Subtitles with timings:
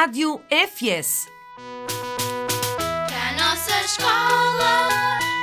[0.00, 1.28] Rádio FS.
[3.06, 4.88] Para a nossa escola,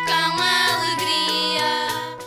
[0.08, 0.42] com
[0.74, 2.18] alegria.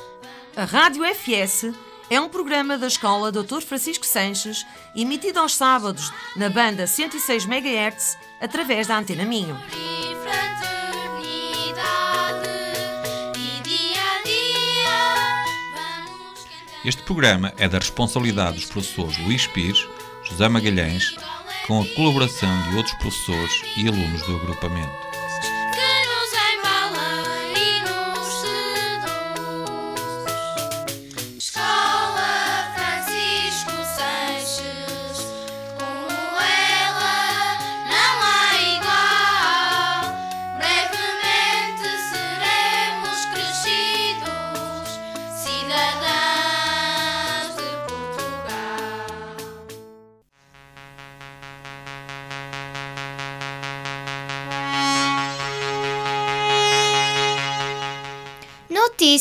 [0.55, 1.73] A Rádio FS
[2.09, 3.63] é um programa da Escola Dr.
[3.63, 4.65] Francisco Sanches,
[4.95, 9.61] emitido aos sábados na banda 106 MHz através da Antena Minho.
[16.85, 19.85] Este programa é da responsabilidade dos professores Luís Pires,
[20.23, 21.17] José Magalhães,
[21.71, 25.10] com a colaboração de outros professores e alunos do agrupamento.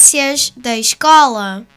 [0.10, 1.68] Notícias da escola.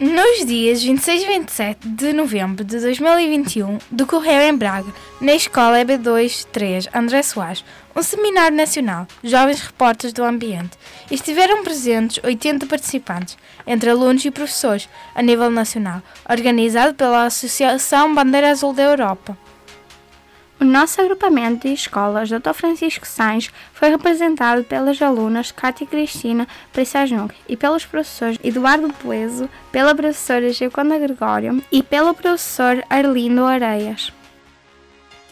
[0.00, 6.88] Nos dias 26 e 27 de novembro de 2021, decorreu em Braga, na Escola EB2-3
[6.92, 7.64] André Soares,
[7.94, 10.76] um seminário nacional, Jovens Repórteres do Ambiente.
[11.12, 18.50] Estiveram presentes 80 participantes, entre alunos e professores, a nível nacional, organizado pela Associação Bandeira
[18.50, 19.38] Azul da Europa.
[20.60, 22.52] O nosso agrupamento de escolas Dr.
[22.52, 29.94] Francisco Sainz foi representado pelas alunas Cátia Cristina Prissajnuk e pelos professores Eduardo Poeso, pela
[29.94, 34.12] professora Gioconda Gregório e pelo professor Arlindo Areias.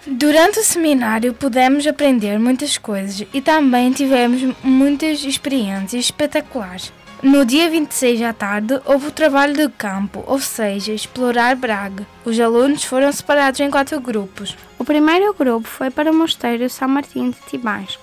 [0.07, 6.91] Durante o seminário pudemos aprender muitas coisas e também tivemos muitas experiências espetaculares.
[7.21, 12.07] No dia 26 à tarde houve o trabalho de campo, ou seja, explorar Braga.
[12.25, 14.57] Os alunos foram separados em quatro grupos.
[14.79, 17.99] O primeiro grupo foi para o Mosteiro São Martim de Tibães.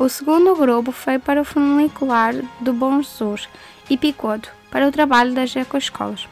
[0.00, 3.48] O segundo grupo foi para o funicular do Bom Jesus
[3.88, 6.26] e Picoto, para o trabalho das ecoescolas.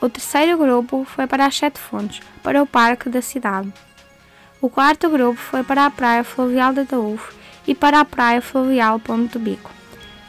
[0.00, 3.72] O terceiro grupo foi para as Sete Fontes, para o Parque da cidade.
[4.60, 7.34] O quarto grupo foi para a Praia Fluvial de Taúfo
[7.66, 9.79] e para a Praia Fluvial Ponte do Bico.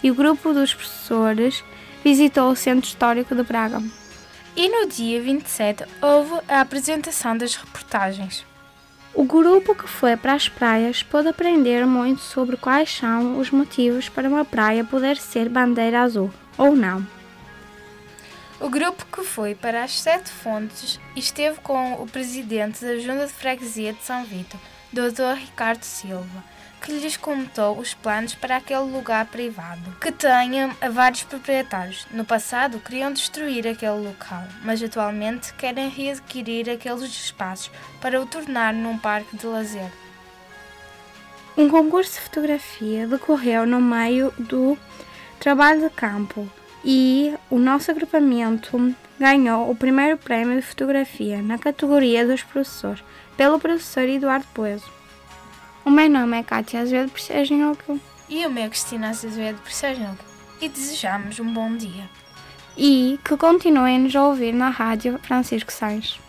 [0.03, 1.63] E o grupo dos professores
[2.03, 3.81] visitou o Centro Histórico de Braga.
[4.55, 8.45] E no dia 27 houve a apresentação das reportagens.
[9.13, 14.07] O grupo que foi para as praias pôde aprender muito sobre quais são os motivos
[14.07, 17.05] para uma praia poder ser bandeira azul ou não.
[18.59, 23.33] O grupo que foi para as Sete Fontes esteve com o presidente da Junta de
[23.33, 24.57] Freguesia de São Vito,
[24.93, 25.35] Dr.
[25.39, 26.43] Ricardo Silva,
[26.81, 32.07] que lhes contou os planos para aquele lugar privado, que tenha vários proprietários.
[32.11, 37.71] No passado queriam destruir aquele local, mas atualmente querem readquirir aqueles espaços
[38.01, 39.91] para o tornar num parque de lazer.
[41.55, 44.77] Um concurso de fotografia decorreu no meio do
[45.39, 46.49] trabalho de campo
[46.83, 53.03] e o nosso agrupamento ganhou o primeiro prémio de fotografia na categoria dos professores,
[53.37, 55.00] pelo professor Eduardo Poeso.
[55.83, 57.99] O meu nome é Kátia Azevedo Preciaginhoco
[58.29, 60.17] E o meu Cristina Azevedo Preciaginho.
[60.61, 62.07] E desejamos um bom dia.
[62.77, 66.19] e que continuem nos a ouvir na rádio Francisco Sainz.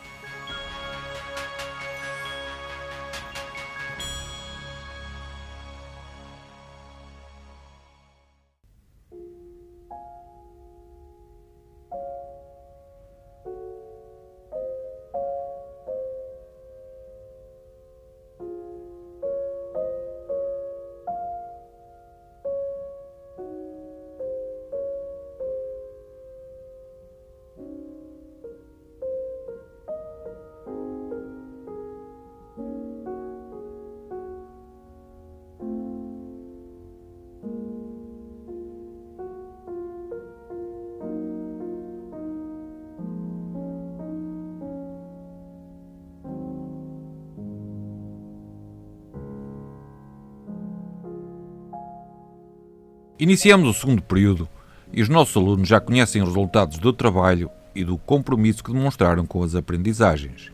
[53.23, 54.49] Iniciamos o segundo período
[54.93, 59.25] e os nossos alunos já conhecem os resultados do trabalho e do compromisso que demonstraram
[59.25, 60.51] com as aprendizagens.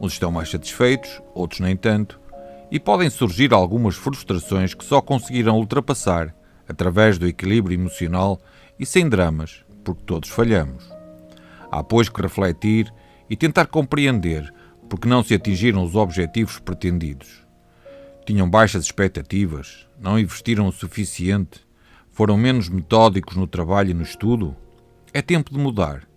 [0.00, 2.20] Uns estão mais satisfeitos, outros nem tanto,
[2.70, 6.32] e podem surgir algumas frustrações que só conseguirão ultrapassar
[6.68, 8.40] através do equilíbrio emocional
[8.78, 10.88] e sem dramas, porque todos falhamos.
[11.72, 12.88] Há, pois, que refletir
[13.28, 14.54] e tentar compreender
[14.88, 17.44] porque não se atingiram os objetivos pretendidos.
[18.24, 21.65] Tinham baixas expectativas, não investiram o suficiente,
[22.16, 24.56] Foram menos metódicos no trabalho e no estudo?
[25.12, 26.08] É tempo de mudar,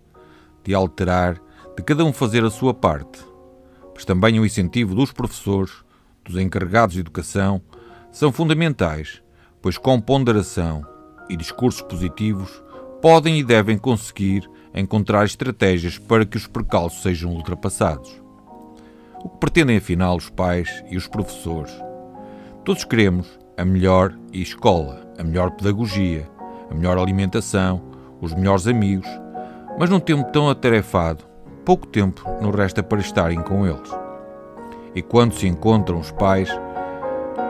[0.64, 1.38] de alterar,
[1.76, 3.22] de cada um fazer a sua parte.
[3.94, 5.84] Mas também o incentivo dos professores,
[6.24, 7.60] dos encarregados de educação,
[8.10, 9.22] são fundamentais,
[9.60, 10.86] pois com ponderação
[11.28, 12.50] e discursos positivos
[13.02, 18.10] podem e devem conseguir encontrar estratégias para que os percalços sejam ultrapassados.
[19.22, 21.74] O que pretendem afinal os pais e os professores?
[22.64, 26.26] Todos queremos a melhor escola, a melhor pedagogia,
[26.70, 27.82] a melhor alimentação,
[28.18, 29.06] os melhores amigos,
[29.78, 31.24] mas num tempo tão atarefado,
[31.62, 33.90] pouco tempo nos resta para estarem com eles.
[34.94, 36.48] E quando se encontram os pais,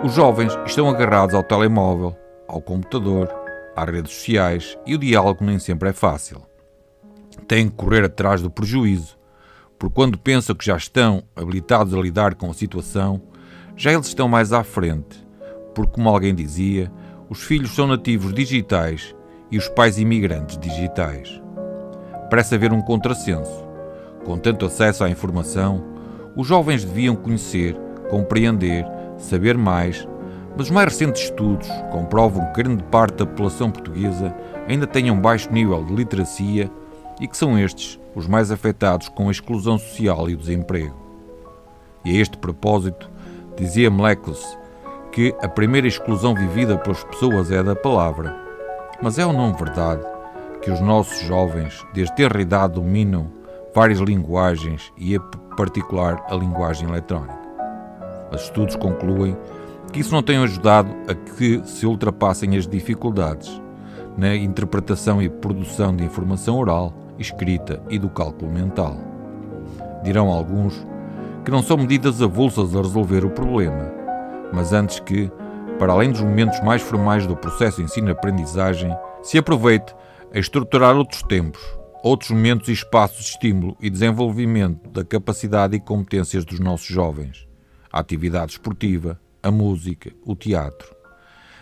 [0.02, 2.16] os jovens estão agarrados ao telemóvel,
[2.48, 3.32] ao computador,
[3.76, 6.42] às redes sociais e o diálogo nem sempre é fácil.
[7.46, 9.16] Têm que correr atrás do prejuízo,
[9.78, 13.22] porque quando pensam que já estão habilitados a lidar com a situação,
[13.76, 15.29] já eles estão mais à frente,
[15.74, 16.90] porque, como alguém dizia,
[17.28, 19.14] os filhos são nativos digitais
[19.50, 21.40] e os pais imigrantes digitais.
[22.28, 23.68] Parece haver um contrassenso.
[24.24, 25.84] Com tanto acesso à informação,
[26.36, 27.74] os jovens deviam conhecer,
[28.08, 28.86] compreender,
[29.18, 30.06] saber mais,
[30.56, 34.34] mas os mais recentes estudos comprovam que grande parte da população portuguesa
[34.68, 36.70] ainda tem um baixo nível de literacia
[37.20, 40.96] e que são estes os mais afetados com a exclusão social e o desemprego.
[42.04, 43.10] E a este propósito,
[43.56, 44.58] dizia Mlecos
[45.12, 48.36] que a primeira exclusão vivida pelas pessoas é a da palavra.
[49.02, 50.02] Mas é ou não verdade
[50.62, 53.28] que os nossos jovens, desde ter idade, dominam
[53.74, 55.20] várias linguagens e, em
[55.56, 57.38] particular, a linguagem eletrónica?
[58.32, 59.36] Os estudos concluem
[59.92, 63.60] que isso não tem ajudado a que se ultrapassem as dificuldades
[64.16, 68.96] na interpretação e produção de informação oral, escrita e do cálculo mental.
[70.04, 70.86] Dirão alguns
[71.44, 73.99] que não são medidas avulsas a resolver o problema,
[74.52, 75.30] mas antes que,
[75.78, 79.94] para além dos momentos mais formais do processo de ensino-aprendizagem, se aproveite
[80.32, 81.60] a estruturar outros tempos,
[82.02, 87.46] outros momentos e espaços de estímulo e desenvolvimento da capacidade e competências dos nossos jovens,
[87.92, 91.00] a atividade esportiva, a música, o teatro.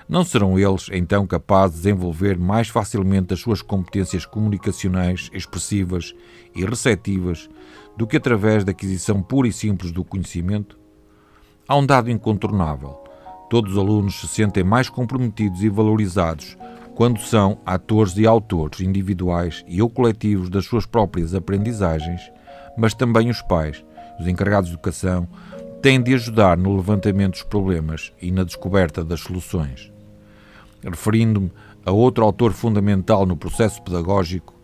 [0.09, 6.15] Não serão eles então capazes de desenvolver mais facilmente as suas competências comunicacionais, expressivas
[6.55, 7.49] e receptivas
[7.97, 10.78] do que através da aquisição pura e simples do conhecimento?
[11.71, 12.99] Há um dado incontornável.
[13.51, 16.57] Todos os alunos se sentem mais comprometidos e valorizados
[16.95, 22.23] quando são atores e autores individuais e ou coletivos das suas próprias aprendizagens,
[22.75, 23.85] mas também os pais,
[24.19, 25.29] os encarregados de educação,
[25.83, 29.93] têm de ajudar no levantamento dos problemas e na descoberta das soluções.
[30.83, 31.53] Referindo-me
[31.85, 34.55] a outro autor fundamental no processo pedagógico,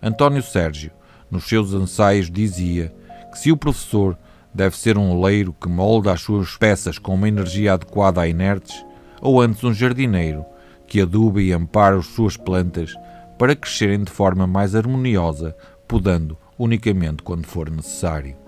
[0.00, 0.92] António Sérgio,
[1.28, 2.94] nos seus ensaios, dizia
[3.32, 4.16] que se o professor
[4.54, 8.84] deve ser um oleiro que molda as suas peças com uma energia adequada a inertes,
[9.20, 10.44] ou antes um jardineiro
[10.86, 12.94] que aduba e ampara as suas plantas
[13.38, 15.56] para crescerem de forma mais harmoniosa,
[15.88, 18.41] podando unicamente quando for necessário.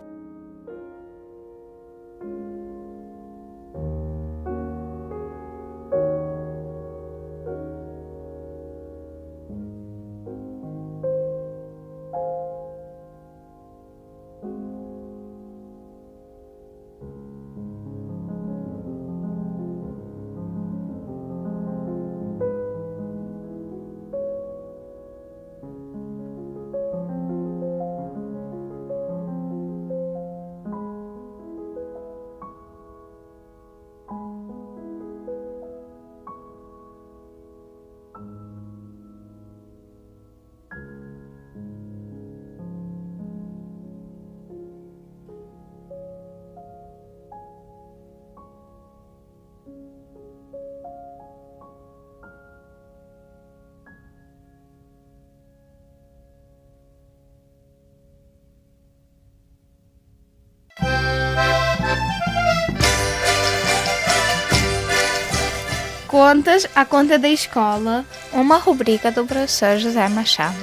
[66.15, 70.57] Contas à conta da escola, uma rubrica do professor José Machado.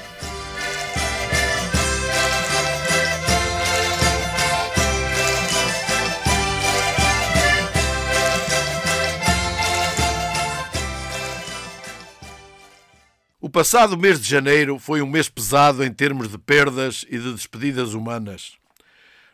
[13.41, 17.33] O passado mês de janeiro foi um mês pesado em termos de perdas e de
[17.33, 18.53] despedidas humanas.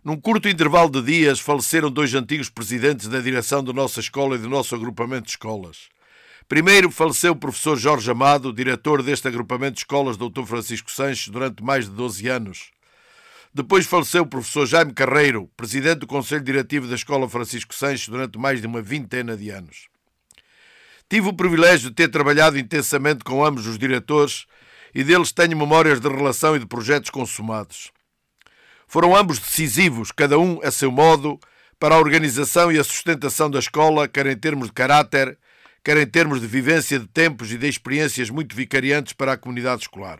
[0.03, 4.39] Num curto intervalo de dias, faleceram dois antigos presidentes da direção da nossa escola e
[4.39, 5.95] do nosso agrupamento de escolas.
[6.48, 10.46] Primeiro faleceu o professor Jorge Amado, diretor deste agrupamento de escolas Dr.
[10.46, 12.72] Francisco Sanches durante mais de 12 anos.
[13.54, 18.38] Depois faleceu o professor Jaime Carreiro, presidente do Conselho Diretivo da Escola Francisco Sanches durante
[18.38, 19.89] mais de uma vintena de anos.
[21.10, 24.46] Tive o privilégio de ter trabalhado intensamente com ambos os diretores
[24.96, 27.92] e deles tenho memórias de relação e de projetos consumados.
[28.88, 31.38] Foram ambos decisivos, cada um a seu modo,
[31.77, 35.38] para a organização e a sustentação da escola, quer em termos de caráter,
[35.88, 39.84] quer em termos de vivência de tempos e de experiências muito vicariantes para a comunidade
[39.84, 40.20] escolar.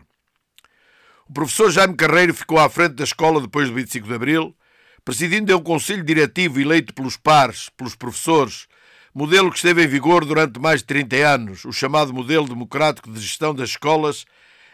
[1.28, 4.56] O professor Jaime Carreiro ficou à frente da escola depois do 25 de Abril,
[5.04, 8.66] presidindo um conselho diretivo eleito pelos pares, pelos professores,
[9.14, 13.20] modelo que esteve em vigor durante mais de 30 anos, o chamado modelo democrático de
[13.20, 14.24] gestão das escolas,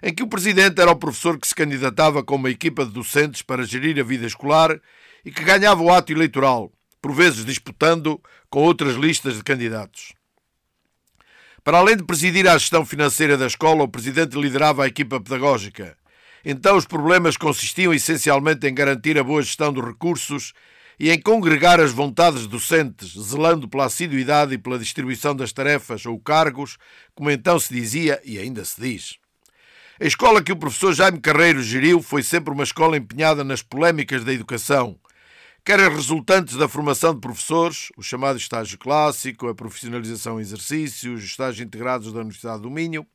[0.00, 3.42] em que o presidente era o professor que se candidatava com uma equipa de docentes
[3.42, 4.80] para gerir a vida escolar
[5.24, 6.70] e que ganhava o ato eleitoral,
[7.02, 10.14] por vezes disputando com outras listas de candidatos.
[11.64, 15.97] Para além de presidir a gestão financeira da escola, o presidente liderava a equipa pedagógica.
[16.44, 20.52] Então os problemas consistiam essencialmente em garantir a boa gestão dos recursos
[21.00, 26.21] e em congregar as vontades docentes, zelando pela assiduidade e pela distribuição das tarefas ou
[26.21, 26.76] cargos,
[27.14, 29.16] como então se dizia e ainda se diz.
[29.99, 34.23] A escola que o professor Jaime Carreiro geriu foi sempre uma escola empenhada nas polémicas
[34.23, 34.99] da educação,
[35.64, 41.23] quer as resultantes da formação de professores, o chamado estágio clássico, a profissionalização em exercícios,
[41.23, 43.06] os estágios integrados da Universidade do Minho,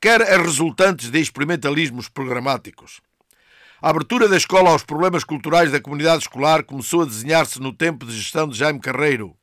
[0.00, 3.00] quer as resultantes de experimentalismos programáticos.
[3.80, 8.04] A abertura da escola aos problemas culturais da comunidade escolar começou a desenhar-se no tempo
[8.04, 9.36] de gestão de Jaime Carreiro.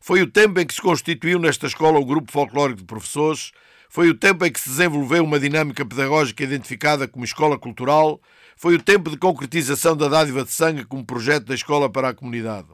[0.00, 3.52] Foi o tempo em que se constituiu nesta escola o grupo folclórico de professores,
[3.88, 8.20] foi o tempo em que se desenvolveu uma dinâmica pedagógica identificada como escola cultural,
[8.56, 12.14] foi o tempo de concretização da dádiva de sangue como projeto da escola para a
[12.14, 12.68] comunidade.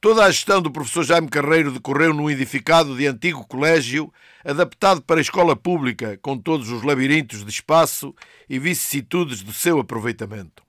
[0.00, 4.12] Toda a gestão do professor Jaime Carreiro decorreu num edificado de antigo colégio,
[4.44, 8.12] adaptado para a escola pública, com todos os labirintos de espaço
[8.50, 10.64] e vicissitudes do seu aproveitamento.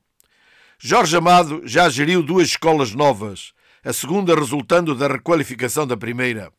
[0.77, 6.51] Jorge Amado já geriu duas escolas novas, a segunda resultando da requalificação da primeira.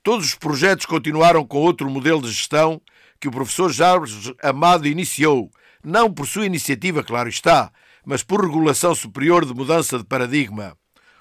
[0.00, 2.80] Todos os projetos continuaram com outro modelo de gestão
[3.20, 5.50] que o professor Jorge Amado iniciou,
[5.86, 7.70] não por sua iniciativa, claro está,
[8.04, 10.76] mas por regulação superior de mudança de paradigma.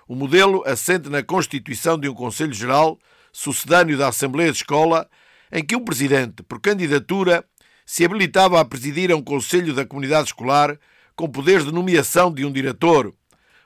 [0.07, 2.97] O modelo assente na constituição de um Conselho Geral,
[3.31, 5.07] sucedâneo da Assembleia de Escola,
[5.51, 7.45] em que um presidente, por candidatura,
[7.85, 10.79] se habilitava a presidir a um Conselho da Comunidade Escolar
[11.15, 13.13] com poderes de nomeação de um diretor.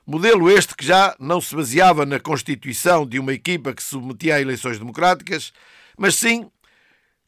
[0.06, 4.34] Modelo este que já não se baseava na constituição de uma equipa que se submetia
[4.34, 5.50] a eleições democráticas,
[5.96, 6.50] mas sim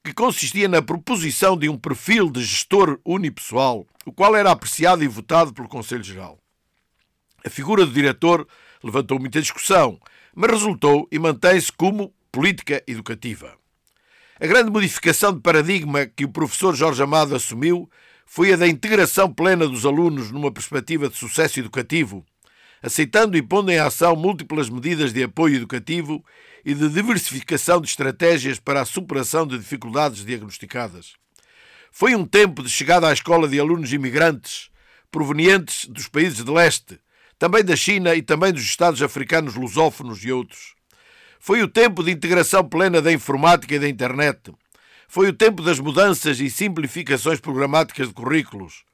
[0.05, 5.09] que consistia na proposição de um perfil de gestor unipessoal, o qual era apreciado e
[5.09, 6.39] votado pelo Conselho Geral.
[7.45, 8.47] A figura do diretor
[8.83, 10.01] levantou muita discussão,
[10.35, 13.57] mas resultou e mantém-se como política educativa.
[14.41, 17.89] A grande modificação de paradigma que o professor Jorge Amado assumiu
[18.27, 22.25] foi a da integração plena dos alunos numa perspectiva de sucesso educativo,
[22.83, 26.25] aceitando e pondo em ação múltiplas medidas de apoio educativo
[26.65, 31.15] e de diversificação de estratégias para a superação de dificuldades diagnosticadas.
[31.91, 34.71] Foi um tempo de chegada à escola de alunos imigrantes,
[35.11, 36.99] provenientes dos países de leste,
[37.39, 40.75] também da China e também dos Estados africanos lusófonos e outros.
[41.39, 44.53] Foi o tempo de integração plena da informática e da internet.
[45.09, 48.85] Foi o tempo das mudanças e simplificações programáticas de currículos.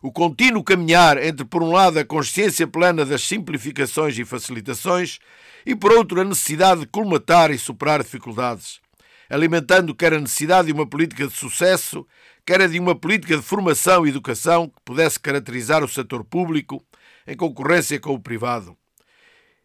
[0.00, 5.18] O contínuo caminhar entre, por um lado, a consciência plena das simplificações e facilitações
[5.66, 8.80] e, por outro, a necessidade de colmatar e superar dificuldades,
[9.28, 12.06] alimentando quer a necessidade de uma política de sucesso,
[12.46, 16.80] quer a de uma política de formação e educação que pudesse caracterizar o setor público
[17.26, 18.76] em concorrência com o privado.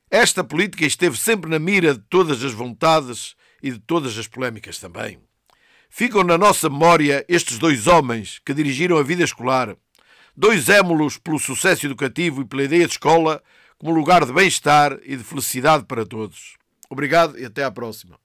[0.09, 4.79] Esta política esteve sempre na mira de todas as vontades e de todas as polémicas
[4.79, 5.19] também.
[5.87, 9.75] Ficam na nossa memória estes dois homens que dirigiram a vida escolar,
[10.35, 13.43] dois émulos pelo sucesso educativo e pela ideia de escola
[13.81, 16.55] como lugar de bem-estar e de felicidade para todos.
[16.87, 18.15] Obrigado e até à próxima.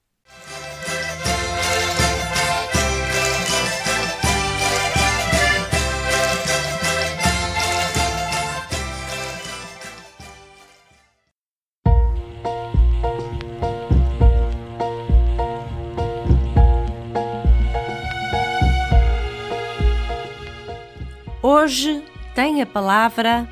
[21.43, 23.49] Hoje tem a palavra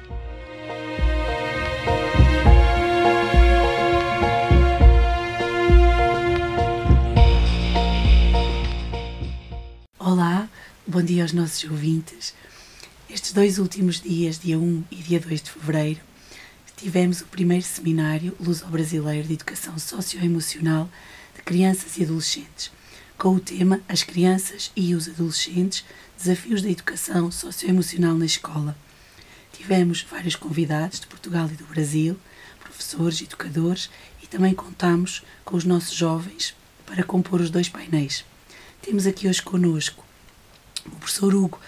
[10.86, 12.34] bom dia aos nossos ouvintes.
[13.08, 16.00] Estes dois últimos dias, dia 1 e dia 2 de fevereiro,
[16.76, 20.90] tivemos o primeiro seminário Luso-Brasileiro de Educação Socioemocional
[21.34, 22.70] de Crianças e Adolescentes,
[23.16, 25.86] com o tema As Crianças e os Adolescentes
[26.18, 28.76] Desafios da Educação Socioemocional na Escola.
[29.54, 32.14] Tivemos vários convidados de Portugal e do Brasil,
[32.60, 33.88] professores, educadores
[34.22, 38.22] e também contamos com os nossos jovens para compor os dois painéis.
[38.82, 40.03] Temos aqui hoje conosco
[40.86, 41.60] o professor Hugo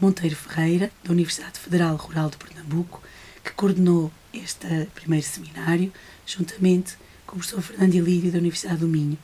[0.00, 3.02] Monteiro Ferreira, da Universidade Federal Rural de Pernambuco,
[3.44, 5.92] que coordenou este primeiro seminário,
[6.26, 9.18] juntamente com o professor Fernando Ilírio, da Universidade do Minho.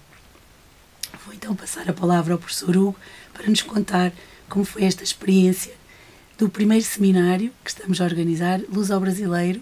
[1.25, 2.97] Vou então passar a palavra ao professor Hugo
[3.33, 4.13] para nos contar
[4.49, 5.75] como foi esta experiência
[6.39, 9.61] do primeiro seminário que estamos a organizar, Luz ao Brasileiro,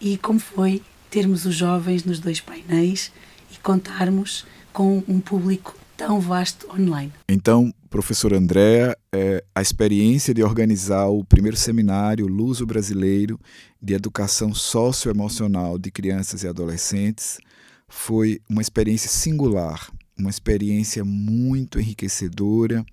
[0.00, 3.12] e como foi termos os jovens nos dois painéis
[3.50, 7.12] e contarmos com um público tão vasto online.
[7.28, 13.38] Então, professor Andréa, é, a experiência de organizar o primeiro seminário Luso Brasileiro
[13.80, 17.38] de Educação Socioemocional de Crianças e Adolescentes
[17.86, 22.84] foi uma experiência singular, uma experiência muito enriquecedora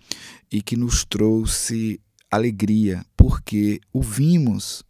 [0.52, 2.00] e que nos trouxe
[2.30, 4.84] alegria, porque ouvimos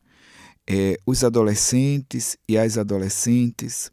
[0.67, 3.89] é, os adolescentes e as adolescentes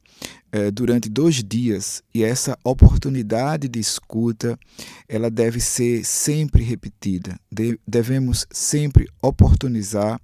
[0.56, 4.58] é, durante dois dias e essa oportunidade de escuta
[5.06, 7.38] ela deve ser sempre repetida.
[7.52, 10.18] De, devemos sempre oportunizar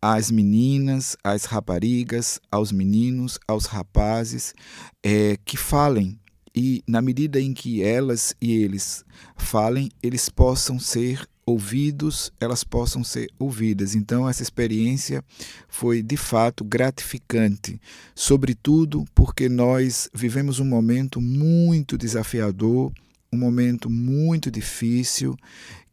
[0.00, 4.54] às meninas, às raparigas, aos meninos, aos rapazes
[5.02, 6.16] é, que falem
[6.54, 9.04] e na medida em que elas e eles
[9.36, 13.94] falem, eles possam ser ouvidos, elas possam ser ouvidas.
[13.94, 15.24] Então, essa experiência
[15.68, 17.80] foi de fato gratificante,
[18.14, 22.92] sobretudo porque nós vivemos um momento muito desafiador,
[23.32, 25.36] um momento muito difícil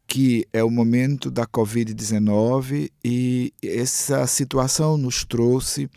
[0.06, 5.90] que é o momento da Covid-19 e essa situação nos trouxe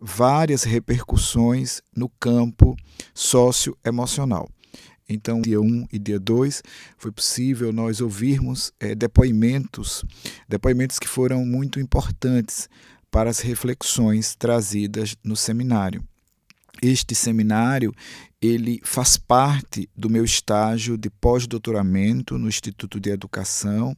[0.00, 2.76] várias repercussões no campo
[3.12, 4.48] socioemocional.
[5.08, 6.62] Então, dia 1 um e dia 2,
[6.96, 10.04] foi possível nós ouvirmos é, depoimentos,
[10.48, 12.68] depoimentos que foram muito importantes
[13.10, 16.02] para as reflexões trazidas no seminário.
[16.82, 17.94] Este seminário
[18.42, 23.96] ele faz parte do meu estágio de pós-doutoramento no Instituto de Educação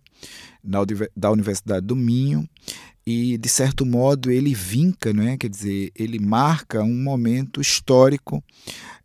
[1.16, 2.48] da Universidade do Minho
[3.06, 5.36] e de certo modo ele vinca, não é?
[5.36, 8.42] Quer dizer, ele marca um momento histórico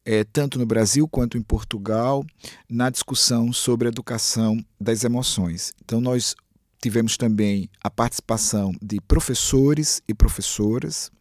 [0.05, 2.25] é, tanto no Brasil quanto em Portugal
[2.69, 5.73] na discussão sobre a educação das emoções.
[5.83, 6.35] Então nós
[6.81, 11.11] tivemos também a participação de professores e professoras,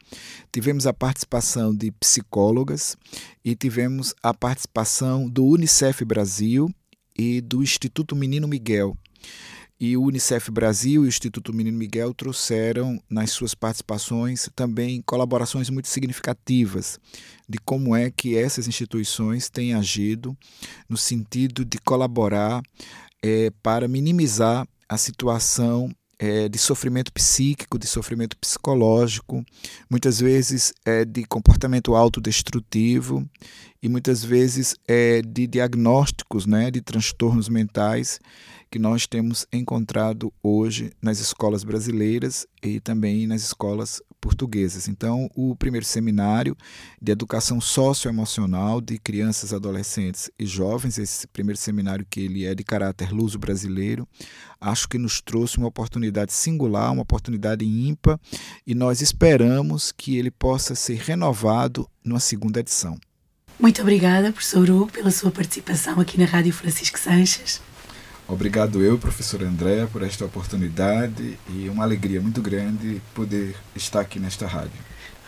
[0.50, 2.96] tivemos a participação de psicólogas
[3.44, 6.70] e tivemos a participação do Unicef Brasil
[7.16, 8.96] e do Instituto Menino Miguel.
[9.80, 15.70] E o Unicef Brasil e o Instituto Menino Miguel trouxeram nas suas participações também colaborações
[15.70, 17.00] muito significativas
[17.48, 20.36] de como é que essas instituições têm agido
[20.86, 22.60] no sentido de colaborar
[23.22, 29.42] é, para minimizar a situação é, de sofrimento psíquico, de sofrimento psicológico,
[29.88, 33.26] muitas vezes é, de comportamento autodestrutivo
[33.82, 38.20] e muitas vezes é, de diagnósticos né, de transtornos mentais
[38.70, 44.86] que nós temos encontrado hoje nas escolas brasileiras e também nas escolas portuguesas.
[44.86, 46.56] Então, o primeiro seminário
[47.00, 52.62] de educação socioemocional de crianças, adolescentes e jovens, esse primeiro seminário que ele é de
[52.62, 54.06] caráter luso brasileiro,
[54.60, 58.20] acho que nos trouxe uma oportunidade singular, uma oportunidade ímpar,
[58.66, 62.98] e nós esperamos que ele possa ser renovado numa segunda edição.
[63.58, 67.60] Muito obrigada, professor Hugo, pela sua participação aqui na Rádio Francisco Sanches.
[68.30, 74.20] Obrigado eu, professor André, por esta oportunidade e uma alegria muito grande poder estar aqui
[74.20, 74.70] nesta rádio.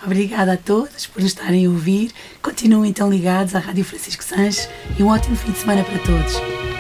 [0.05, 2.13] Obrigada a todos por nos estarem a ouvir.
[2.41, 6.72] Continuem então ligados à Rádio Francisco Sanches e um ótimo fim de semana para todos.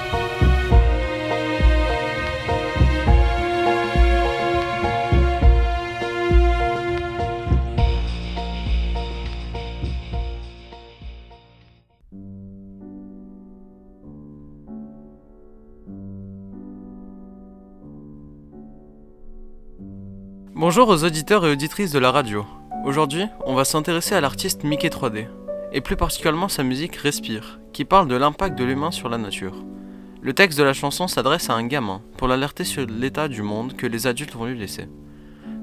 [20.63, 22.47] Bonjour aux auditeurs et auditrices de la radio.
[22.85, 25.27] Aujourd'hui, on va s'intéresser à l'artiste Mickey 3D,
[25.73, 29.57] et plus particulièrement sa musique Respire, qui parle de l'impact de l'humain sur la nature.
[30.21, 33.75] Le texte de la chanson s'adresse à un gamin pour l'alerter sur l'état du monde
[33.75, 34.87] que les adultes vont lui laisser.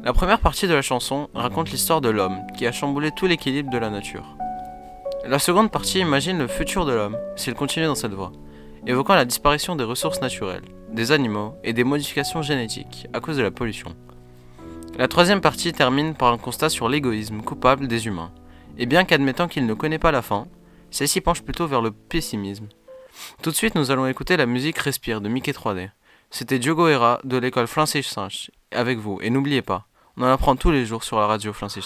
[0.04, 3.72] La première partie de la chanson raconte l'histoire de l'homme qui a chamboulé tout l'équilibre
[3.72, 4.36] de la nature.
[5.26, 8.34] La seconde partie imagine le futur de l'homme s'il continue dans cette voie,
[8.86, 13.44] évoquant la disparition des ressources naturelles, des animaux et des modifications génétiques à cause de
[13.44, 13.96] la pollution.
[15.00, 18.34] La troisième partie termine par un constat sur l'égoïsme coupable des humains.
[18.78, 20.46] Et bien qu'admettant qu'il ne connaît pas la fin,
[20.92, 22.68] celle-ci penche plutôt vers le pessimisme.
[23.42, 25.92] Tout de suite, nous allons écouter la musique Respire de Mickey 3D.
[26.32, 29.20] C'était Diogo Hera de l'école Sanche avec vous.
[29.22, 31.86] Et n'oubliez pas, on en apprend tous les jours sur la radio Francis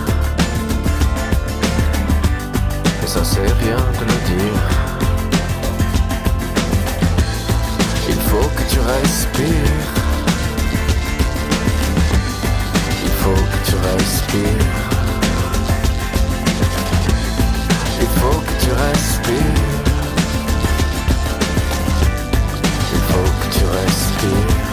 [3.13, 4.61] Ça c'est rien de le dire.
[8.07, 9.89] Il faut que tu respires.
[13.03, 14.67] Il faut que tu respires.
[17.99, 19.59] Il faut que tu respires.
[22.93, 24.70] Il faut que tu respires.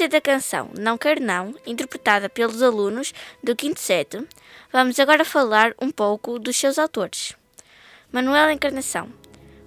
[0.00, 3.12] Sequência da canção Não Quero Não, interpretada pelos alunos
[3.44, 4.16] do quinto set,
[4.72, 7.36] vamos agora falar um pouco dos seus autores.
[8.10, 9.10] Manuela Encarnação.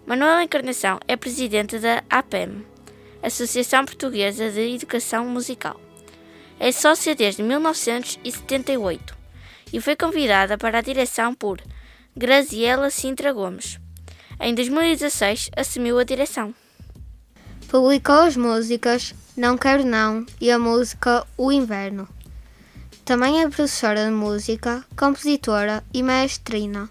[0.07, 2.65] Manuela Encarnação é presidente da APEM,
[3.21, 5.79] Associação Portuguesa de Educação Musical.
[6.59, 9.15] É sócia desde 1978
[9.71, 11.61] e foi convidada para a direção por
[12.17, 13.79] Graziela Sintra Gomes.
[14.39, 16.55] Em 2016 assumiu a direção.
[17.69, 22.07] Publicou as músicas Não Quero Não e a música O Inverno.
[23.03, 26.87] Também é professora de música, compositora e maestrina.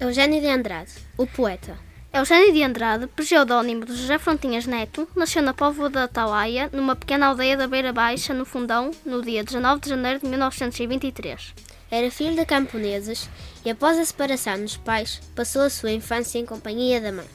[0.00, 1.78] Eugênio de Andrade, o poeta.
[2.12, 7.26] Eugênio de Andrade, pseudónimo de José Frontinhas Neto, nasceu na Póvoa da Atalaia, numa pequena
[7.26, 11.54] aldeia da Beira Baixa, no Fundão, no dia 19 de janeiro de 1923.
[11.88, 13.30] Era filho de camponeses
[13.64, 17.28] e, após a separação dos pais, passou a sua infância em companhia da mãe.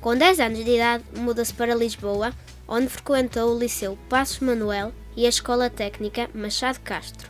[0.00, 2.32] Com 10 anos de idade, muda-se para Lisboa,
[2.70, 7.28] onde frequentou o Liceu Passos Manuel e a Escola Técnica Machado Castro,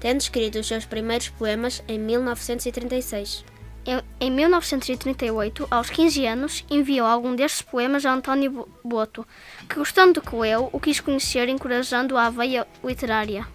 [0.00, 3.44] tendo escrito os seus primeiros poemas em 1936.
[4.20, 9.26] Em 1938, aos 15 anos, enviou algum destes poemas a António Boto,
[9.68, 13.46] que, gostando do que leu, o quis conhecer, encorajando-o à veia literária.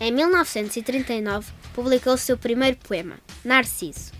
[0.00, 4.12] Em 1939, publicou seu primeiro poema, Narciso,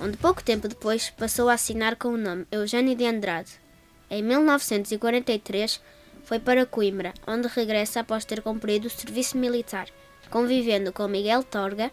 [0.00, 3.67] onde pouco tempo depois passou a assinar com o nome Eugênio de Andrade.
[4.10, 5.80] Em 1943,
[6.24, 9.88] foi para Coimbra, onde regressa após ter cumprido o serviço militar,
[10.30, 11.90] convivendo com Miguel Torga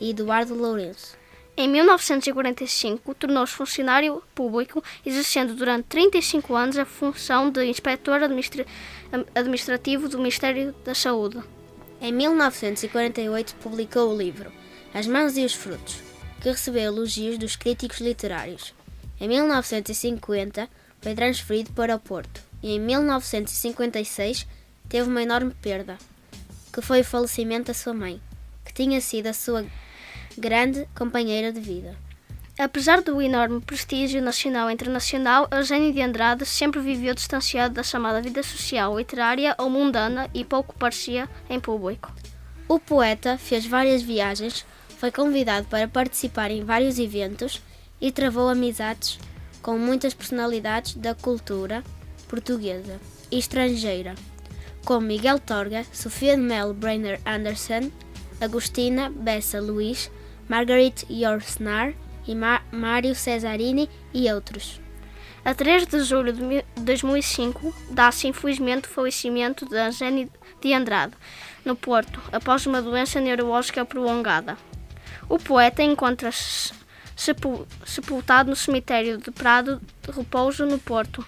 [0.00, 1.16] e Eduardo Lourenço.
[1.56, 8.66] Em 1945, tornou-se funcionário público, exercendo durante 35 anos a função de inspetor administra
[9.34, 11.40] administrativo do Ministério da Saúde.
[12.00, 14.50] Em 1948, publicou o livro
[14.92, 16.02] As Mãos e os Frutos,
[16.40, 18.74] que recebeu elogios dos críticos literários.
[19.20, 20.68] Em 1950,
[21.04, 24.46] foi transferido para o Porto e em 1956
[24.88, 25.98] teve uma enorme perda,
[26.72, 28.18] que foi o falecimento da sua mãe,
[28.64, 29.66] que tinha sido a sua
[30.38, 31.94] grande companheira de vida.
[32.58, 38.22] Apesar do enorme prestígio nacional e internacional, Eugênio de Andrade sempre viveu distanciado da chamada
[38.22, 42.10] vida social, literária ou mundana e pouco parecia em público.
[42.66, 44.64] O poeta fez várias viagens,
[44.96, 47.60] foi convidado para participar em vários eventos
[48.00, 49.18] e travou amizades
[49.64, 51.82] com muitas personalidades da cultura
[52.28, 53.00] portuguesa
[53.32, 54.14] e estrangeira,
[54.84, 57.90] como Miguel Torga, Sofia de Mel Brainer Anderson,
[58.38, 60.10] Agostina Bessa Luís,
[60.50, 61.94] Margaret Yorsnar
[62.28, 64.82] e Mário Cesarini e outros.
[65.42, 71.14] A 3 de julho de 2005, dá-se infelizmente o falecimento de Angénie de Andrade,
[71.64, 74.58] no Porto, após uma doença neurológica prolongada.
[75.26, 76.83] O poeta encontra-se
[77.16, 81.24] sepultado no cemitério de Prado de Repouso, no Porto.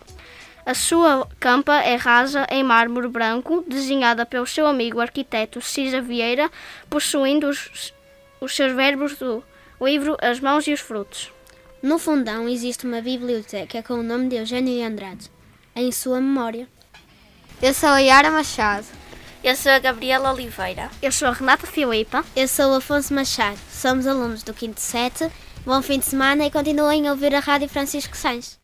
[0.65, 6.51] A sua campa é rasa em mármore branco, desenhada pelo seu amigo arquiteto Cisa Vieira,
[6.91, 7.95] possuindo os,
[8.41, 9.45] os seus verbos do
[9.81, 11.31] livro As Mãos e os Frutos.
[11.81, 15.31] No fundão existe uma biblioteca com o nome de Eugênio de Andrade,
[15.75, 16.67] em sua memória.
[17.63, 18.87] Eu sou a Yara Machado.
[19.45, 20.91] Eu sou a Gabriela Oliveira.
[21.01, 22.25] Eu sou a Renata Filipa.
[22.35, 23.59] Eu sou o Afonso Machado.
[23.71, 25.31] Somos alunos do quinto set.
[25.67, 28.57] Bom fim de semana e continuem a ouvir a Rádio Francisco Sainz.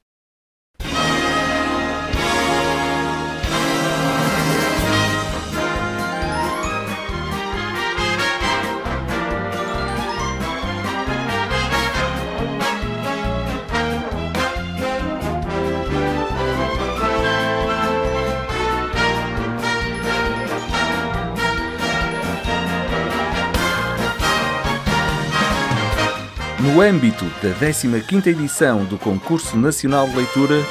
[26.73, 30.65] No âmbito da 15ª edição do Concurso Nacional de Leitura,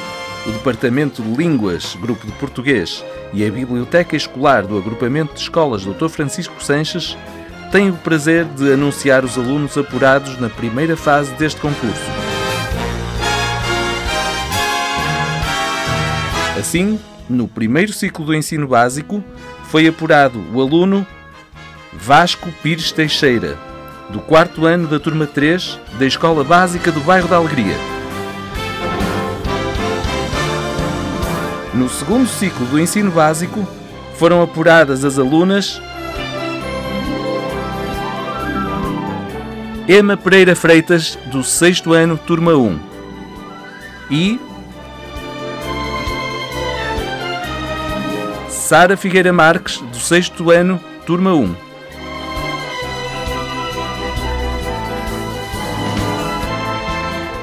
[0.48, 5.86] o Departamento de Línguas, Grupo de Português e a Biblioteca Escolar do Agrupamento de Escolas
[5.86, 6.08] Dr.
[6.10, 7.16] Francisco Sanches
[7.72, 12.02] têm o prazer de anunciar os alunos apurados na primeira fase deste concurso.
[16.58, 19.24] Assim, no primeiro ciclo do ensino básico,
[19.66, 21.06] foi apurado o aluno
[21.94, 23.56] Vasco Pires Teixeira,
[24.12, 27.76] do quarto ano da turma 3 da Escola Básica do Bairro da Alegria.
[31.74, 33.66] No segundo ciclo do ensino básico,
[34.18, 35.82] foram apuradas as alunas
[39.88, 42.80] Emma Pereira Freitas, do sexto ano, turma 1,
[44.10, 44.40] e
[48.48, 51.71] Sara Figueira Marques, do sexto ano, turma 1.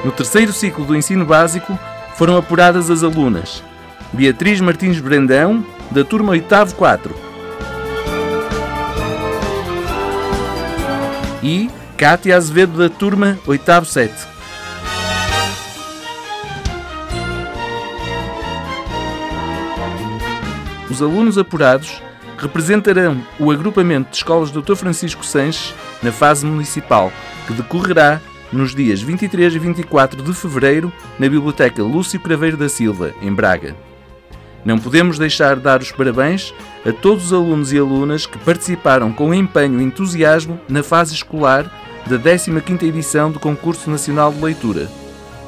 [0.09, 1.77] No terceiro ciclo do ensino básico,
[2.15, 3.63] foram apuradas as alunas
[4.11, 7.15] Beatriz Martins Brandão, da turma 8 4.
[11.43, 14.13] E Cátia Azevedo, da turma 8 7.
[20.89, 22.01] Os alunos apurados
[22.39, 24.73] representarão o agrupamento de escolas Dr.
[24.73, 27.13] Francisco Sanches na fase municipal,
[27.45, 28.19] que decorrerá
[28.51, 33.75] nos dias 23 e 24 de fevereiro na Biblioteca Lúcio Craveiro da Silva, em Braga.
[34.65, 36.53] Não podemos deixar de dar os parabéns
[36.85, 41.71] a todos os alunos e alunas que participaram com empenho e entusiasmo na fase escolar
[42.05, 44.89] da 15ª edição do Concurso Nacional de Leitura.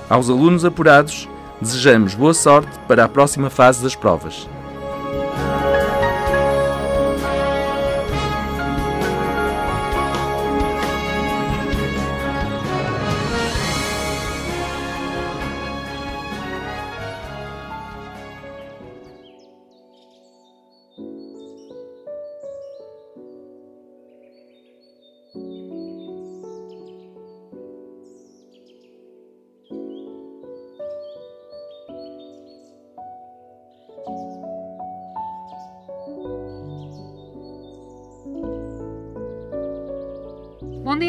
[0.10, 1.28] Aos alunos apurados,
[1.60, 4.48] desejamos boa sorte para a próxima fase das provas.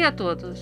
[0.03, 0.59] Dia a todos.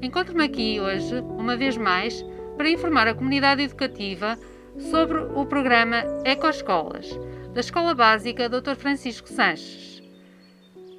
[0.00, 2.24] Encontro-me aqui hoje, uma vez mais,
[2.56, 4.38] para informar a comunidade educativa
[4.78, 7.10] sobre o programa Ecoescolas,
[7.52, 8.76] da Escola Básica Dr.
[8.76, 10.02] Francisco Sanches.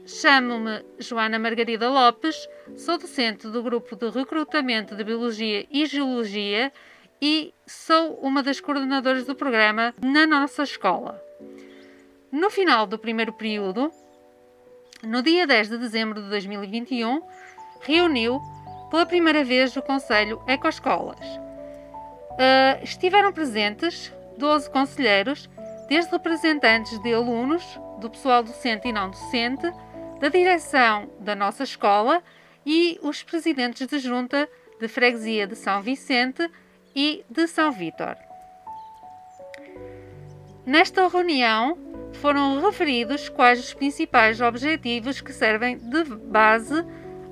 [0.06, 6.72] Chamo-me Joana Margarida Lopes, sou docente do grupo de recrutamento de Biologia e Geologia
[7.20, 11.20] e sou uma das coordenadoras do programa na nossa escola.
[12.32, 13.92] No final do primeiro período,
[15.02, 17.22] no dia 10 de dezembro de 2021,
[17.82, 18.42] reuniu
[18.90, 21.20] pela primeira vez o Conselho Ecoescolas.
[21.20, 25.50] Uh, estiveram presentes 12 conselheiros,
[25.88, 29.70] desde representantes de alunos, do pessoal docente e não docente,
[30.20, 32.24] da direção da nossa escola
[32.66, 36.50] e os presidentes de junta de freguesia de São Vicente
[36.96, 38.16] e de São Vítor.
[40.66, 41.78] Nesta reunião
[42.14, 46.86] foram referidos quais os principais objetivos que servem de base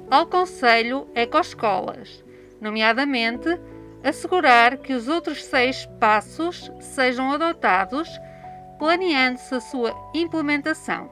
[0.10, 2.24] ao Conselho Ecoescolas,
[2.62, 3.50] nomeadamente
[4.04, 8.10] assegurar que os outros seis passos sejam adotados,
[8.80, 11.10] planeando-se a sua implementação,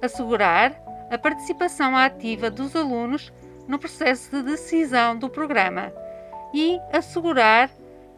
[0.00, 3.32] assegurar a participação ativa dos alunos
[3.66, 5.92] no processo de decisão do programa
[6.52, 7.70] e assegurar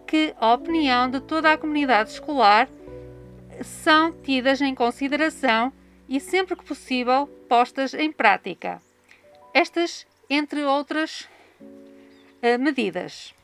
[0.06, 2.68] que a opinião de toda a comunidade escolar
[3.62, 5.72] são tidas em consideração
[6.08, 8.80] e, sempre que possível, postas em prática.
[9.56, 11.26] Estas, entre outras
[11.62, 13.34] uh, medidas.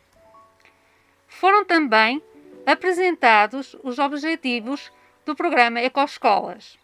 [1.26, 2.22] Foram também
[2.66, 4.92] apresentados os objetivos
[5.24, 6.78] do programa Ecoescolas,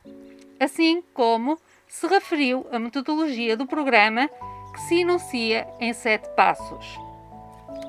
[0.59, 4.31] assim como se referiu a metodologia do programa
[4.73, 6.99] que se enuncia em sete passos.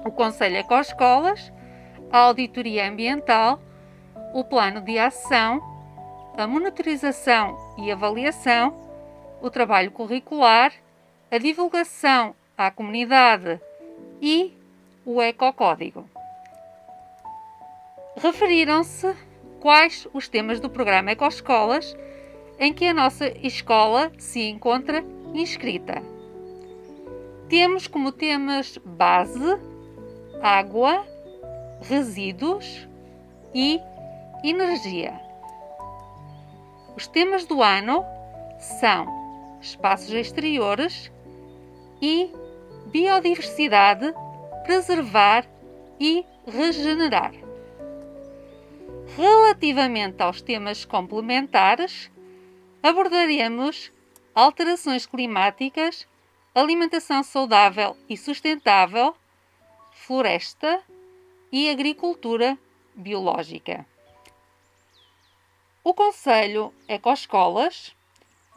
[0.06, 1.54] O Conselho Ecoescolas,
[2.12, 3.64] a auditoria ambiental,
[4.34, 5.62] o plano de ação,
[6.38, 8.76] a monitorização e avaliação,
[9.42, 10.74] o trabalho curricular,
[11.32, 13.62] a divulgação à comunidade
[14.20, 14.52] e
[15.06, 16.10] o ecocódigo.
[18.18, 19.16] Referiram-se
[19.60, 21.96] quais os temas do programa Ecoescolas
[22.58, 26.02] em que a nossa escola se encontra inscrita.
[27.48, 29.58] Temos como temas base
[30.42, 31.06] água,
[31.82, 32.88] resíduos
[33.54, 33.80] e
[34.44, 35.20] energia.
[36.96, 38.04] Os temas do ano
[38.58, 39.08] são
[39.62, 41.12] espaços exteriores
[42.02, 42.32] e
[42.88, 44.14] biodiversidade,
[44.64, 45.46] preservar
[46.00, 47.34] e regenerar.
[49.16, 52.12] Relativamente aos temas complementares,
[52.82, 53.92] abordaremos
[54.34, 56.08] alterações climáticas,
[56.56, 59.16] alimentação saudável e sustentável,
[59.92, 60.82] floresta
[61.52, 62.58] e agricultura
[62.96, 63.86] biológica.
[65.84, 67.96] O Conselho Ecoescolas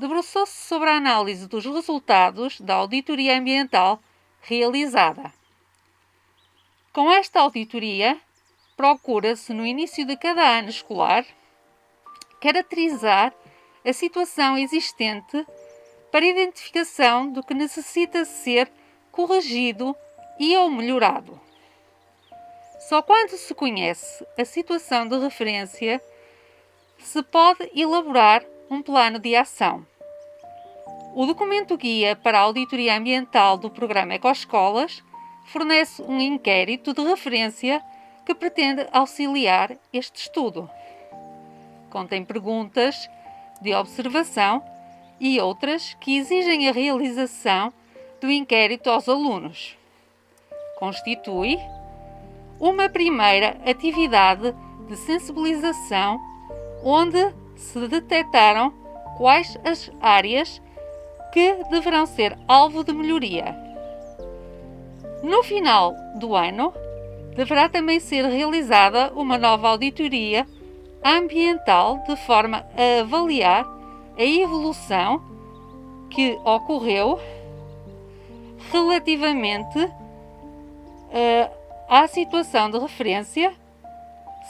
[0.03, 4.01] debruçou-se sobre a análise dos resultados da auditoria ambiental
[4.41, 5.33] realizada.
[6.93, 8.21] Com esta auditoria,
[8.77, 11.25] procura-se, no início de cada ano escolar,
[12.41, 13.33] caracterizar
[13.85, 15.47] a situação existente
[16.11, 18.71] para identificação do que necessita ser
[19.13, 19.95] corrigido
[20.39, 21.41] e ou melhorado.
[22.89, 26.03] Só quando se conhece a situação de referência
[26.99, 29.87] se pode elaborar um plano de ação.
[31.15, 35.05] O documento guia para a auditoria ambiental do programa Ecoescolas
[35.45, 37.83] fornece um inquérito de referência
[38.25, 40.71] que pretende auxiliar este estudo.
[41.91, 43.11] contém perguntas
[43.61, 44.65] de observação
[45.21, 47.71] e outras que exigem a realização
[48.19, 49.77] do inquérito aos alunos.
[50.79, 51.59] Constitui
[52.59, 54.55] uma primeira atividade
[54.89, 56.19] de sensibilização
[56.83, 57.19] onde
[57.55, 58.73] se detectaram
[59.19, 60.63] quais as áreas
[61.33, 63.57] que deverão ser alvo de melhoria.
[65.23, 66.73] No final do ano,
[67.35, 70.47] deverá também ser realizada uma nova auditoria
[71.03, 73.67] ambiental de forma a avaliar
[74.17, 75.23] a evolução
[76.11, 77.19] que ocorreu
[78.71, 81.51] relativamente uh,
[81.89, 83.53] à situação de referência,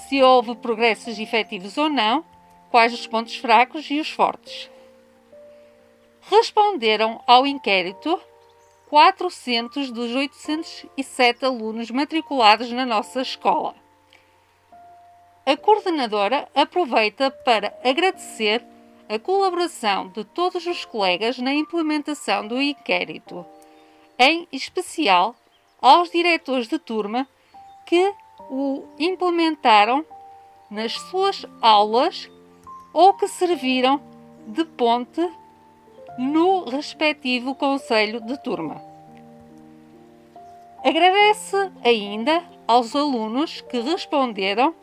[0.08, 2.24] se houve progressos efetivos ou não,
[2.70, 4.71] quais os pontos fracos e os fortes.
[6.32, 8.18] Responderam ao inquérito
[8.88, 13.74] 400 dos 807 alunos matriculados na nossa escola.
[15.44, 18.64] A coordenadora aproveita para agradecer
[19.10, 23.44] a colaboração de todos os colegas na implementação do inquérito,
[24.18, 25.36] em especial
[25.82, 27.28] aos diretores de turma
[27.84, 28.10] que
[28.48, 30.02] o implementaram
[30.70, 32.30] nas suas aulas
[32.90, 34.00] ou que serviram
[34.46, 35.20] de ponte
[36.18, 38.82] no respectivo conselho de turma.
[40.84, 44.74] Agradece ainda aos alunos que responderam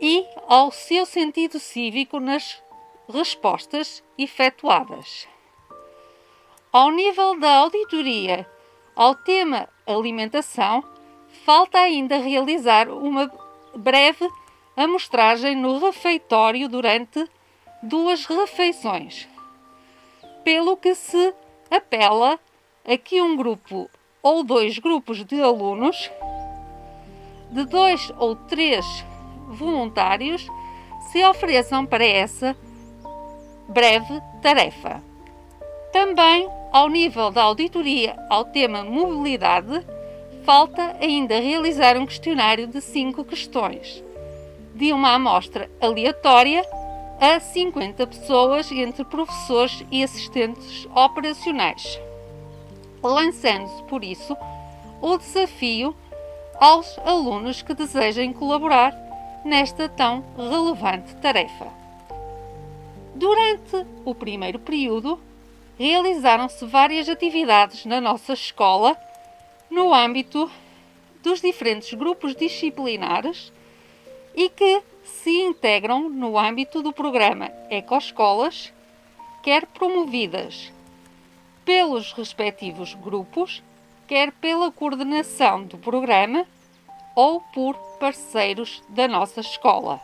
[0.00, 2.62] e ao seu sentido cívico nas
[3.08, 5.28] respostas efetuadas.
[6.72, 8.46] Ao nível da auditoria
[8.94, 10.82] ao tema alimentação,
[11.44, 13.30] falta ainda realizar uma
[13.74, 14.28] breve
[14.76, 17.28] amostragem no refeitório durante
[17.82, 19.28] duas refeições,
[20.46, 21.34] pelo que se
[21.68, 22.38] apela
[22.86, 23.90] a que um grupo
[24.22, 26.08] ou dois grupos de alunos,
[27.50, 28.86] de dois ou três
[29.48, 30.46] voluntários,
[31.10, 32.56] se ofereçam para essa
[33.68, 35.02] breve tarefa.
[35.92, 39.84] Também, ao nível da auditoria ao tema mobilidade,
[40.44, 44.00] falta ainda realizar um questionário de cinco questões,
[44.76, 46.64] de uma amostra aleatória
[47.20, 51.98] a 50 pessoas entre professores e assistentes operacionais,
[53.02, 54.36] lançando-se, por isso,
[55.00, 55.96] o desafio
[56.58, 58.94] aos alunos que desejem colaborar
[59.44, 61.68] nesta tão relevante tarefa.
[63.14, 65.18] Durante o primeiro período,
[65.78, 68.96] realizaram-se várias atividades na nossa escola
[69.70, 70.50] no âmbito
[71.22, 73.52] dos diferentes grupos disciplinares
[74.34, 78.72] e que se integram no âmbito do programa Ecoescolas,
[79.42, 80.72] quer promovidas
[81.64, 83.62] pelos respectivos grupos,
[84.06, 86.46] quer pela coordenação do programa
[87.14, 90.00] ou por parceiros da nossa escola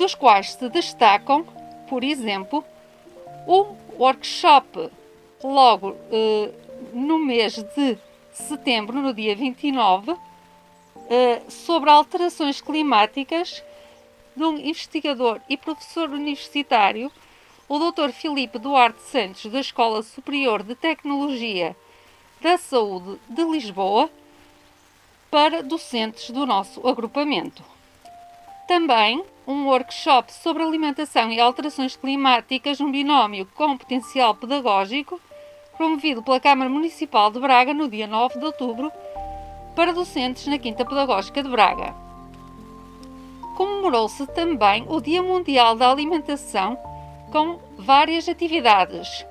[0.00, 1.44] dos quais se destacam,
[1.86, 2.64] por exemplo,
[3.46, 4.90] um workshop
[5.44, 6.50] logo eh,
[6.94, 7.98] no mês de
[8.32, 10.16] setembro, no dia 29,
[11.10, 13.64] eh, sobre alterações climáticas
[14.36, 17.10] de um investigador e professor universitário,
[17.68, 18.10] o Dr.
[18.12, 21.76] Filipe Duarte Santos, da Escola Superior de Tecnologia
[22.40, 24.08] da Saúde de Lisboa,
[25.30, 27.62] para docentes do nosso agrupamento.
[28.66, 35.20] Também um workshop sobre alimentação e alterações climáticas num binómio com potencial pedagógico,
[35.76, 38.92] promovido pela Câmara Municipal de Braga no dia 9 de outubro,
[39.74, 41.94] para docentes na Quinta Pedagógica de Braga.
[43.56, 46.78] Comemorou-se também o Dia Mundial da Alimentação
[47.30, 49.24] com várias atividades,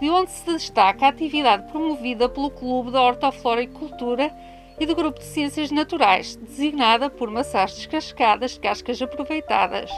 [0.00, 4.34] de onde se destaca a atividade promovida pelo Clube da Hortofloricultura
[4.78, 9.90] e do Grupo de Ciências Naturais, designada por maçãs descascadas de cascas aproveitadas,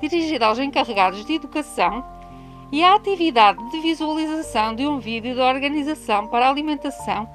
[0.00, 2.04] dirigida aos encarregados de educação,
[2.70, 7.28] e a atividade de visualização de um vídeo da Organização para a Alimentação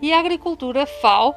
[0.00, 1.34] e a Agricultura FAO,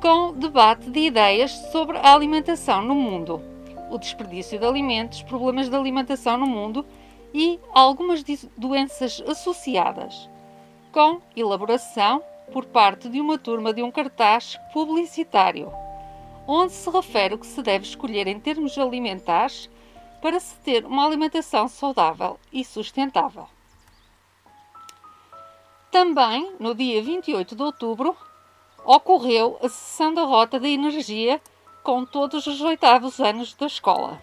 [0.00, 3.42] com debate de ideias sobre a alimentação no mundo,
[3.90, 6.84] o desperdício de alimentos, problemas de alimentação no mundo
[7.32, 8.24] e algumas
[8.56, 10.28] doenças associadas,
[10.92, 12.22] com elaboração
[12.52, 15.70] por parte de uma turma de um cartaz publicitário,
[16.46, 19.68] onde se refere o que se deve escolher em termos alimentares
[20.20, 23.46] para se ter uma alimentação saudável e sustentável.
[25.98, 28.16] Também, no dia 28 de outubro,
[28.84, 31.42] ocorreu a sessão da Rota da Energia
[31.82, 34.22] com todos os oitavos anos da escola.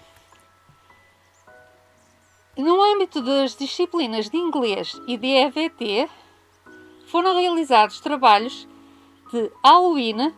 [2.55, 6.09] No âmbito das disciplinas de inglês e de EVT,
[7.07, 8.65] foram realizados trabalhos
[9.33, 10.33] de Halloween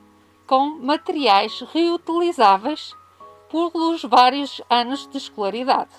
[0.47, 2.95] com materiais reutilizáveis
[3.51, 5.91] pelos vários anos de escolaridade.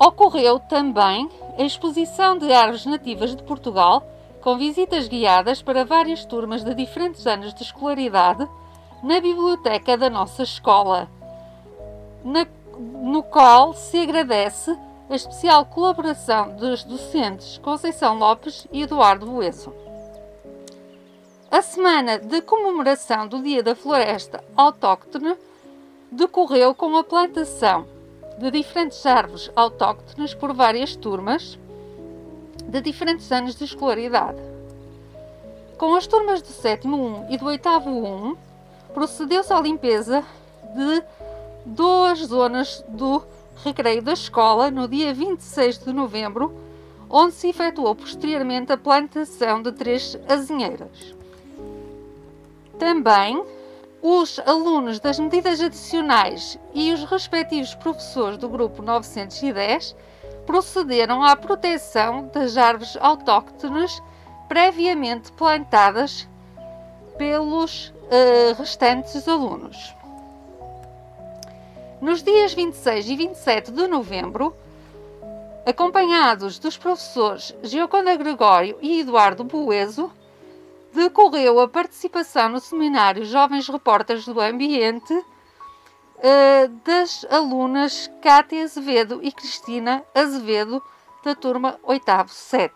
[0.00, 4.06] Ocorreu também a exposição de árvores nativas de Portugal,
[4.40, 8.46] com visitas guiadas para várias turmas de diferentes anos de escolaridade
[9.02, 11.08] na biblioteca da nossa escola,
[12.22, 12.46] na,
[12.78, 14.76] no qual se agradece
[15.08, 19.72] a especial colaboração dos docentes Conceição Lopes e Eduardo Buesso.
[21.50, 25.36] A semana de comemoração do Dia da Floresta Autóctone
[26.10, 27.86] decorreu com a plantação
[28.38, 31.58] de diferentes árvores autóctones por várias turmas
[32.64, 34.40] de diferentes anos de escolaridade.
[35.78, 36.96] Com as turmas do sétimo
[37.28, 38.36] 1 e do oitavo 1,
[38.92, 40.24] procedeu-se à limpeza
[40.74, 41.02] de
[41.64, 43.22] duas zonas do
[43.64, 46.54] recreio da escola no dia 26 de novembro,
[47.08, 51.14] onde se efetuou posteriormente a plantação de três azinheiras.
[52.78, 53.42] Também
[54.08, 59.96] os alunos das medidas adicionais e os respectivos professores do grupo 910
[60.46, 64.00] procederam à proteção das árvores autóctones
[64.48, 66.28] previamente plantadas
[67.18, 69.92] pelos uh, restantes alunos.
[72.00, 74.54] Nos dias 26 e 27 de novembro,
[75.66, 80.12] acompanhados dos professores Gioconda Gregório e Eduardo Bueso,
[80.96, 89.30] decorreu a participação no seminário Jovens Repórteres do Ambiente uh, das alunas Cátia Azevedo e
[89.30, 90.82] Cristina Azevedo,
[91.22, 92.72] da turma 8-7.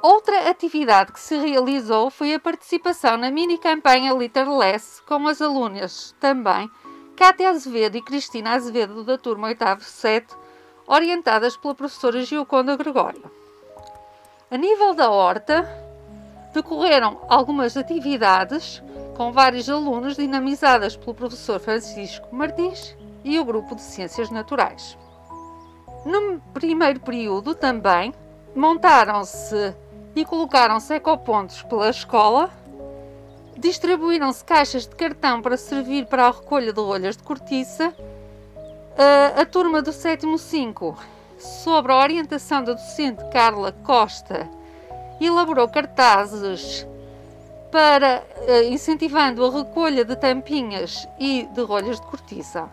[0.00, 6.70] Outra atividade que se realizou foi a participação na mini-campanha Literless com as alunas também
[7.16, 10.26] Cátia Azevedo e Cristina Azevedo, da turma 8-7,
[10.86, 13.28] orientadas pela professora Gioconda Gregório.
[14.48, 15.85] A nível da horta,
[16.56, 18.82] decorreram algumas atividades
[19.14, 24.96] com vários alunos dinamizadas pelo professor Francisco Martins e o grupo de Ciências Naturais.
[26.06, 28.14] No primeiro período também
[28.54, 29.74] montaram-se
[30.14, 32.50] e colocaram-se ecopontos pela escola,
[33.58, 37.94] distribuíram-se caixas de cartão para servir para a recolha de rolhas de cortiça.
[39.36, 40.96] A, turma do sétimo 5,
[41.38, 44.48] sob a orientação da docente Carla Costa,
[45.24, 46.86] elaborou cartazes
[47.70, 52.68] para uh, incentivando a recolha de tampinhas e de rolhas de cortiça.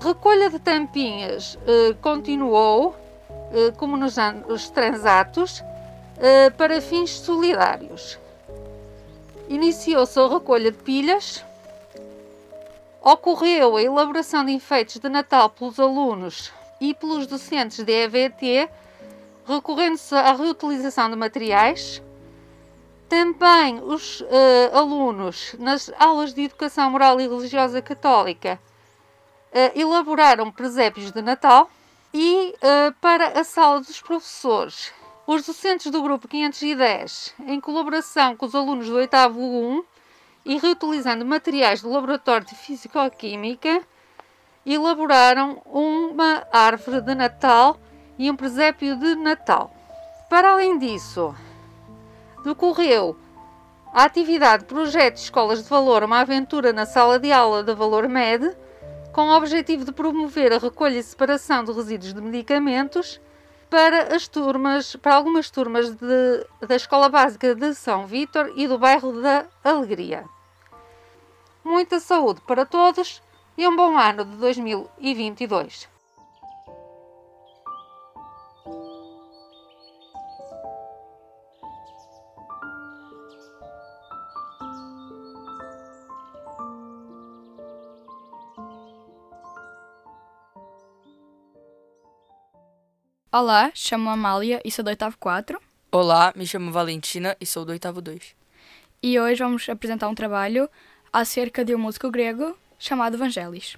[0.00, 2.94] Recolha de tampinhas uh, continuou,
[3.28, 5.62] uh, como nos anos transatos,
[6.56, 8.20] para fins solidários.
[9.48, 11.44] Iniciou-se a recolha de pilhas,
[13.02, 18.70] ocorreu a elaboração de enfeites de Natal pelos alunos e pelos docentes de EVT
[19.46, 22.02] recorrendo-se à reutilização de materiais.
[23.08, 24.26] Também os uh,
[24.72, 28.58] alunos, nas aulas de educação moral e religiosa católica,
[29.52, 31.70] uh, elaboraram presépios de Natal.
[32.12, 34.92] E uh, para a sala dos professores,
[35.26, 39.84] os docentes do grupo 510, em colaboração com os alunos do 8 1
[40.44, 43.82] e reutilizando materiais do laboratório de Físico-Química,
[44.64, 47.78] elaboraram uma árvore de Natal
[48.18, 49.72] e um presépio de Natal.
[50.28, 51.34] Para além disso,
[52.44, 53.16] decorreu
[53.92, 58.56] a atividade Projeto Escolas de Valor, uma aventura na sala de aula da Valor Med,
[59.12, 63.20] com o objetivo de promover a recolha e separação de resíduos de medicamentos
[63.70, 68.78] para as turmas, para algumas turmas de, da Escola Básica de São Vítor e do
[68.78, 70.24] bairro da Alegria.
[71.62, 73.22] Muita saúde para todos
[73.56, 75.93] e um bom ano de 2022.
[93.36, 95.60] Olá, chamo-me Amália e sou do oitavo 4.
[95.90, 98.32] Olá, me chamo Valentina e sou do oitavo 2.
[99.02, 100.70] E hoje vamos apresentar um trabalho
[101.12, 103.76] acerca de um músico grego chamado Vangelis.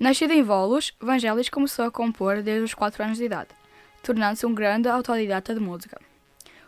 [0.00, 3.50] Nascido em Volos, Vangelis começou a compor desde os 4 anos de idade,
[4.02, 6.00] tornando-se um grande autodidata de música.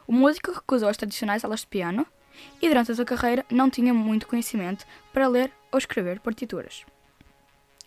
[0.06, 2.06] O músico recusou as tradicionais aulas de piano
[2.60, 6.84] e durante a sua carreira não tinha muito conhecimento para ler ou escrever partituras.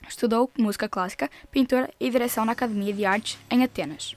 [0.08, 4.16] Estudou música clássica, pintura e direção na Academia de Artes em Atenas.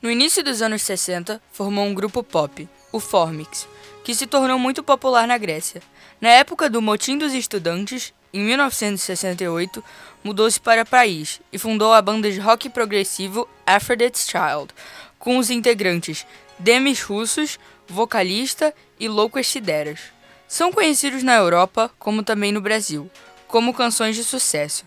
[0.00, 3.68] No início dos anos 60, formou um grupo pop, o Formix,
[4.02, 5.80] que se tornou muito popular na Grécia.
[6.20, 9.82] Na época do Motim dos Estudantes, em 1968,
[10.24, 14.72] mudou-se para Paris e fundou a banda de rock progressivo Aphrodite's Child,
[15.18, 16.26] com os integrantes
[16.58, 20.00] Demis Russos, vocalista e Loucas Sideras.
[20.48, 23.10] São conhecidos na Europa, como também no Brasil,
[23.52, 24.84] como canções de sucesso.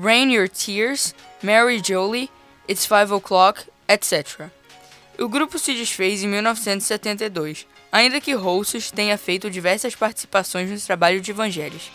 [0.00, 2.30] Rain Your Tears, Mary Jolie,
[2.68, 4.50] It's Five O'Clock, etc.
[5.18, 11.20] O grupo se desfez em 1972, ainda que Hosts tenha feito diversas participações no trabalho
[11.20, 11.90] de Evangelis.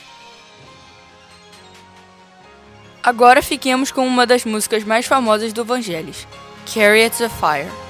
[3.03, 6.27] Agora fiquemos com uma das músicas mais famosas do Vangelis,
[6.65, 7.88] Chariots of Fire.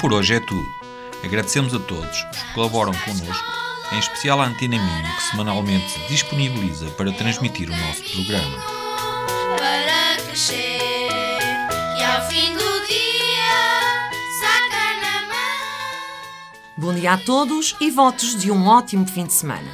[0.00, 0.66] Por hoje é tudo.
[1.22, 3.44] Agradecemos a todos os que colaboram connosco,
[3.92, 8.56] em especial a Antena Minho, que semanalmente se disponibiliza para transmitir o nosso programa.
[9.58, 11.08] para crescer
[11.98, 13.50] e ao fim do dia
[14.40, 16.16] saca na mão.
[16.78, 19.70] Bom dia a todos e votos de um ótimo fim de semana.